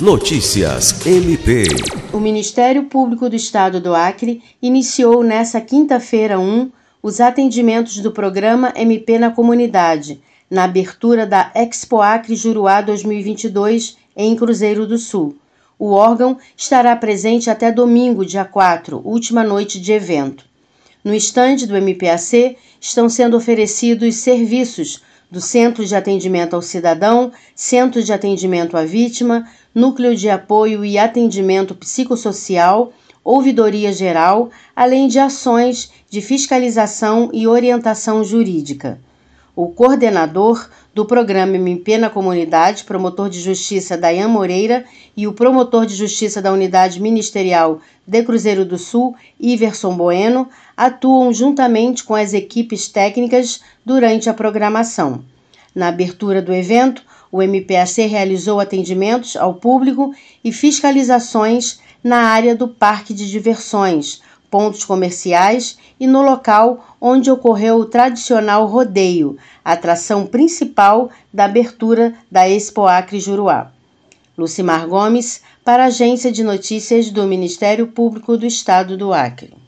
[0.00, 1.64] Notícias MP.
[2.12, 6.70] O Ministério Público do Estado do Acre iniciou nesta quinta-feira 1
[7.02, 14.36] os atendimentos do programa MP na comunidade, na abertura da Expo Acre Juruá 2022 em
[14.36, 15.36] Cruzeiro do Sul.
[15.76, 20.44] O órgão estará presente até domingo, dia 4, última noite de evento.
[21.02, 28.02] No estande do MPAC estão sendo oferecidos serviços do Centro de Atendimento ao Cidadão, Centro
[28.02, 35.90] de Atendimento à Vítima, Núcleo de Apoio e Atendimento Psicossocial, Ouvidoria Geral, além de ações
[36.08, 38.98] de fiscalização e orientação jurídica.
[39.60, 44.84] O coordenador do programa MP na Comunidade, promotor de justiça Dayan Moreira,
[45.16, 51.32] e o promotor de justiça da Unidade Ministerial de Cruzeiro do Sul, Iverson Bueno, atuam
[51.32, 55.24] juntamente com as equipes técnicas durante a programação.
[55.74, 60.14] Na abertura do evento, o MPAC realizou atendimentos ao público
[60.44, 64.20] e fiscalizações na área do parque de diversões,
[64.50, 72.48] pontos comerciais e no local onde ocorreu o tradicional rodeio, atração principal da abertura da
[72.48, 73.70] Expo Acre Juruá.
[74.36, 79.67] Lucimar Gomes, para a Agência de Notícias do Ministério Público do Estado do Acre.